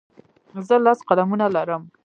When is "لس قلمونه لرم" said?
0.85-1.83